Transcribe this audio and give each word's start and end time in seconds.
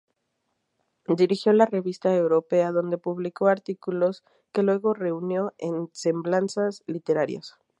Dirigió 1.07 1.53
la 1.53 1.67
"Revista 1.67 2.11
Europea", 2.15 2.71
donde 2.71 2.97
publicó 2.97 3.45
artículos 3.49 4.23
que 4.51 4.63
luego 4.63 4.95
reunió 4.95 5.53
en 5.59 5.89
"Semblanzas 5.93 6.81
literarias". 6.87 7.59